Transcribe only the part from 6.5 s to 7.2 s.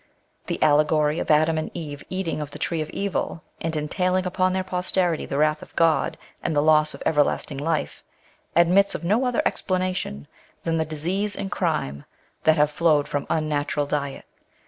the loss of